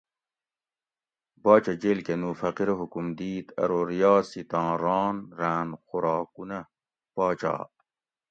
[1.43, 6.59] باچہ جیل کہ نُو فقیرہ حکم دِیت ارو ریاسیتاں ران راۤن خوراکونہ
[7.13, 7.53] پاچا